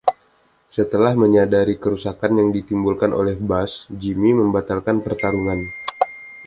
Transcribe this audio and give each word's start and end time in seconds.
Setelah 0.75 1.13
menyadari 1.23 1.75
kerusakan 1.83 2.31
yang 2.41 2.49
ditimbulkan 2.57 3.11
oleh 3.19 3.35
Bush, 3.49 3.73
Jimmy 4.01 4.31
membatalkan 4.41 4.97
pertarungan. 5.05 5.59